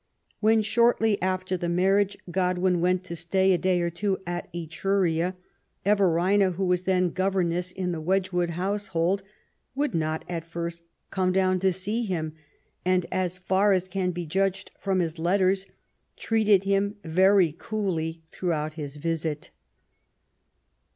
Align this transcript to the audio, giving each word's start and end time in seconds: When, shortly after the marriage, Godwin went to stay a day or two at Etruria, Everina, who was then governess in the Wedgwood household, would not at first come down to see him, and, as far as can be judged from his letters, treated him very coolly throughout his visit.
When, 0.39 0.63
shortly 0.63 1.21
after 1.21 1.55
the 1.57 1.69
marriage, 1.69 2.17
Godwin 2.31 2.81
went 2.81 3.03
to 3.03 3.15
stay 3.15 3.53
a 3.53 3.57
day 3.59 3.81
or 3.81 3.91
two 3.91 4.17
at 4.25 4.49
Etruria, 4.51 5.35
Everina, 5.85 6.49
who 6.53 6.65
was 6.65 6.85
then 6.85 7.11
governess 7.11 7.71
in 7.71 7.91
the 7.91 8.01
Wedgwood 8.01 8.49
household, 8.57 9.21
would 9.75 9.93
not 9.93 10.25
at 10.27 10.43
first 10.43 10.81
come 11.11 11.31
down 11.31 11.59
to 11.59 11.71
see 11.71 12.01
him, 12.03 12.33
and, 12.83 13.05
as 13.11 13.37
far 13.37 13.73
as 13.73 13.87
can 13.87 14.09
be 14.09 14.25
judged 14.25 14.71
from 14.79 15.01
his 15.01 15.19
letters, 15.19 15.67
treated 16.17 16.63
him 16.63 16.95
very 17.03 17.53
coolly 17.55 18.23
throughout 18.31 18.73
his 18.73 18.95
visit. 18.95 19.51